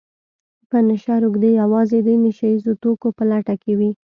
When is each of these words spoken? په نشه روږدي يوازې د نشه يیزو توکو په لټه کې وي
په 0.69 0.77
نشه 0.87 1.15
روږدي 1.23 1.51
يوازې 1.61 1.97
د 2.03 2.09
نشه 2.23 2.47
يیزو 2.51 2.73
توکو 2.81 3.07
په 3.17 3.23
لټه 3.31 3.55
کې 3.61 3.73
وي 3.79 3.91